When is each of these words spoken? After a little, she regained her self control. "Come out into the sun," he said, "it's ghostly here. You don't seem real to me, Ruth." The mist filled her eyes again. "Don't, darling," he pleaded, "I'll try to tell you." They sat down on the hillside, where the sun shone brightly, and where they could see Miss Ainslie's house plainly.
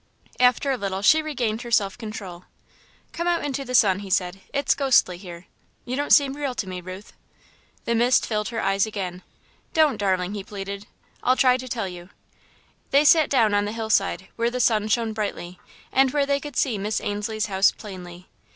After 0.39 0.71
a 0.71 0.77
little, 0.77 1.03
she 1.03 1.21
regained 1.21 1.61
her 1.61 1.69
self 1.69 1.95
control. 1.95 2.45
"Come 3.11 3.27
out 3.27 3.45
into 3.45 3.63
the 3.63 3.75
sun," 3.75 3.99
he 3.99 4.09
said, 4.09 4.39
"it's 4.51 4.73
ghostly 4.73 5.15
here. 5.19 5.45
You 5.85 5.95
don't 5.95 6.09
seem 6.11 6.35
real 6.35 6.55
to 6.55 6.67
me, 6.67 6.81
Ruth." 6.81 7.13
The 7.85 7.93
mist 7.93 8.25
filled 8.25 8.49
her 8.49 8.59
eyes 8.59 8.87
again. 8.87 9.21
"Don't, 9.75 9.97
darling," 9.97 10.33
he 10.33 10.43
pleaded, 10.43 10.87
"I'll 11.21 11.35
try 11.37 11.55
to 11.55 11.67
tell 11.67 11.87
you." 11.87 12.09
They 12.89 13.05
sat 13.05 13.29
down 13.29 13.53
on 13.53 13.65
the 13.65 13.71
hillside, 13.73 14.27
where 14.37 14.49
the 14.49 14.59
sun 14.59 14.87
shone 14.87 15.13
brightly, 15.13 15.59
and 15.91 16.09
where 16.09 16.25
they 16.25 16.39
could 16.39 16.55
see 16.55 16.79
Miss 16.79 16.99
Ainslie's 16.99 17.45
house 17.45 17.69
plainly. 17.71 18.27